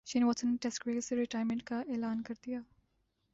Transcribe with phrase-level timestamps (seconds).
[0.07, 2.59] شین واٹسن نے test cricket سے ریٹائرمنٹ کا اعلان کر دیا